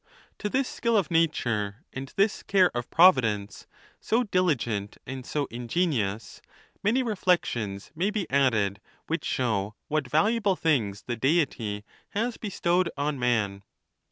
LVI. 0.01 0.37
To 0.39 0.49
this 0.49 0.67
skill 0.67 0.97
of 0.97 1.11
nature, 1.11 1.85
and 1.93 2.11
this 2.15 2.41
care 2.41 2.75
of 2.75 2.89
providence, 2.89 3.67
so 3.99 4.23
diligent 4.23 4.97
and 5.05 5.23
so 5.27 5.45
ingenious, 5.51 6.41
many 6.81 7.03
reflections 7.03 7.91
may 7.93 8.09
be 8.09 8.27
add 8.31 8.55
ed, 8.55 8.81
which 9.05 9.25
show 9.25 9.75
what 9.89 10.09
valuable 10.09 10.55
things 10.55 11.03
the 11.03 11.15
Deity 11.17 11.85
has 12.15 12.35
be 12.37 12.49
stowed 12.49 12.89
on 12.97 13.19
man. 13.19 13.61